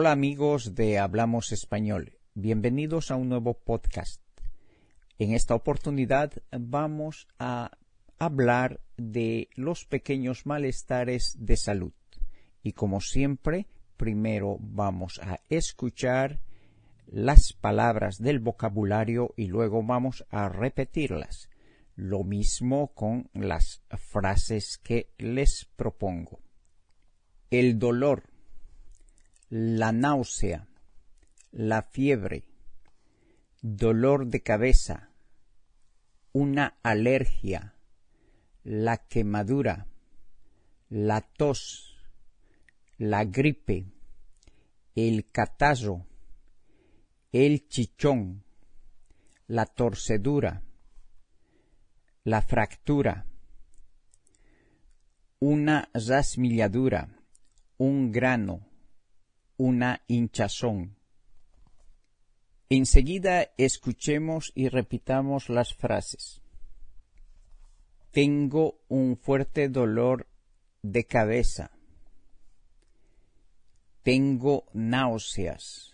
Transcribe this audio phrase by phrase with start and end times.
[0.00, 4.22] Hola amigos de Hablamos Español, bienvenidos a un nuevo podcast.
[5.18, 7.72] En esta oportunidad vamos a
[8.16, 11.92] hablar de los pequeños malestares de salud.
[12.62, 13.66] Y como siempre,
[13.96, 16.42] primero vamos a escuchar
[17.08, 21.50] las palabras del vocabulario y luego vamos a repetirlas.
[21.96, 26.38] Lo mismo con las frases que les propongo.
[27.50, 28.37] El dolor,
[29.50, 30.68] la náusea,
[31.52, 32.44] la fiebre,
[33.62, 35.08] dolor de cabeza,
[36.32, 37.74] una alergia,
[38.62, 39.86] la quemadura,
[40.90, 41.96] la tos,
[42.98, 43.86] la gripe,
[44.94, 46.06] el catarro,
[47.32, 48.44] el chichón,
[49.46, 50.62] la torcedura,
[52.24, 53.24] la fractura,
[55.38, 57.08] una rasmilladura,
[57.78, 58.68] un grano,
[59.58, 60.96] una hinchazón.
[62.70, 66.40] Enseguida escuchemos y repitamos las frases.
[68.10, 70.26] Tengo un fuerte dolor
[70.82, 71.70] de cabeza.
[74.02, 75.92] Tengo náuseas.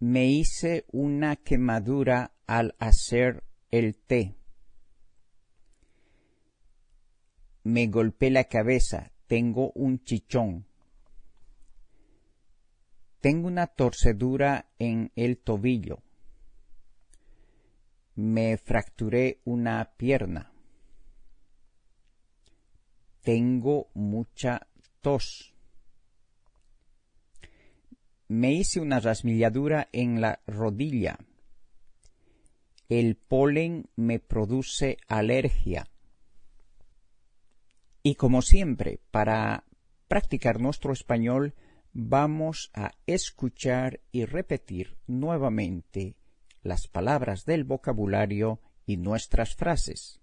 [0.00, 4.34] Me hice una quemadura al hacer el té.
[7.62, 9.12] Me golpeé la cabeza.
[9.26, 10.66] Tengo un chichón.
[13.24, 16.02] Tengo una torcedura en el tobillo.
[18.16, 20.52] Me fracturé una pierna.
[23.22, 24.68] Tengo mucha
[25.00, 25.54] tos.
[28.28, 31.16] Me hice una rasmilladura en la rodilla.
[32.90, 35.86] El polen me produce alergia.
[38.02, 39.64] Y como siempre, para
[40.08, 41.54] practicar nuestro español,
[41.94, 46.16] vamos a escuchar y repetir nuevamente
[46.62, 50.20] las palabras del vocabulario y nuestras frases.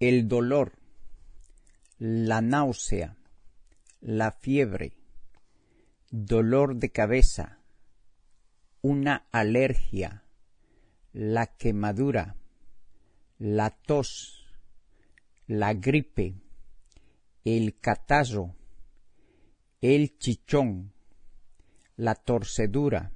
[0.00, 0.72] El dolor,
[1.98, 3.16] la náusea,
[4.00, 4.96] la fiebre,
[6.10, 7.60] dolor de cabeza,
[8.82, 10.24] una alergia,
[11.12, 12.36] la quemadura,
[13.38, 14.46] la tos,
[15.46, 16.34] la gripe,
[17.44, 18.56] el catarro,
[19.80, 20.92] el chichón,
[21.96, 23.12] la torcedura,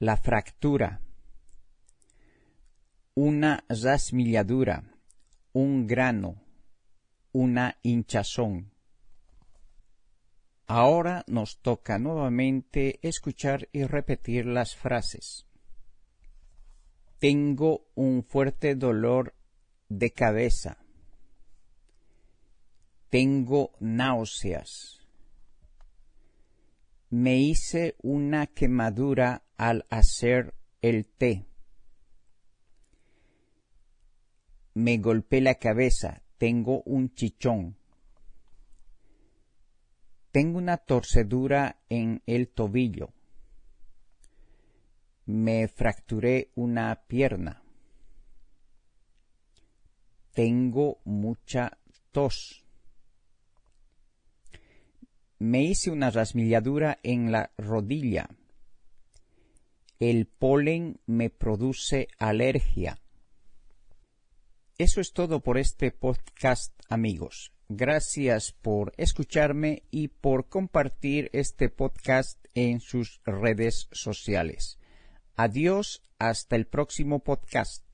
[0.00, 1.00] la fractura,
[3.14, 4.82] una rasmilladura,
[5.52, 6.42] un grano,
[7.32, 8.72] una hinchazón.
[10.66, 15.46] Ahora nos toca nuevamente escuchar y repetir las frases.
[17.20, 19.34] Tengo un fuerte dolor
[19.88, 20.78] de cabeza.
[23.10, 25.00] Tengo náuseas.
[27.08, 31.46] Me hice una quemadura al hacer el té.
[34.74, 37.76] Me golpeé la cabeza, tengo un chichón.
[40.32, 43.14] Tengo una torcedura en el tobillo.
[45.24, 47.62] Me fracturé una pierna.
[50.32, 51.78] Tengo mucha
[52.12, 52.65] tos.
[55.38, 58.28] Me hice una rasmilladura en la rodilla
[59.98, 62.98] el polen me produce alergia.
[64.78, 67.52] Eso es todo por este podcast, amigos.
[67.68, 74.78] Gracias por escucharme y por compartir este podcast en sus redes sociales.
[75.34, 77.84] Adiós, hasta el próximo podcast.